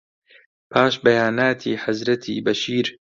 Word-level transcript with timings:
پاش 0.71 0.93
بەیاناتی 1.03 1.79
حەزرەتی 1.83 2.43
بەشیر 2.45 2.87